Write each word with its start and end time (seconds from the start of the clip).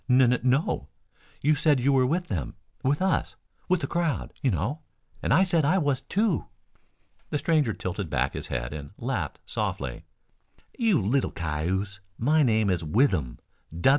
"N 0.09 0.19
n 0.33 0.39
no. 0.41 0.87
You 1.41 1.53
said 1.53 1.79
you 1.79 1.93
were 1.93 2.07
with 2.07 2.25
them 2.27 2.55
with 2.83 3.03
us 3.03 3.35
with 3.69 3.81
the 3.81 3.87
crowd, 3.87 4.33
you 4.41 4.49
know. 4.49 4.81
And 5.21 5.31
I 5.31 5.43
said 5.43 5.63
I 5.63 5.77
was 5.77 6.01
too." 6.01 6.47
The 7.29 7.37
stranger 7.37 7.71
tilted 7.71 8.09
back 8.09 8.33
his 8.33 8.47
head 8.47 8.73
and 8.73 8.93
laughed 8.97 9.37
softly. 9.45 10.05
"You 10.75 10.99
little 10.99 11.29
cayuse, 11.29 11.99
my 12.17 12.41
name 12.41 12.71
is 12.71 12.83
Withem. 12.83 13.37